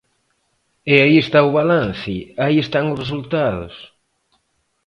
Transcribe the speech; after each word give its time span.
E 0.93 0.95
aí 1.03 1.15
está 1.21 1.39
o 1.49 1.55
balance, 1.59 2.15
aí 2.43 2.57
están 2.65 2.85
os 2.93 2.99
resultados. 3.03 3.73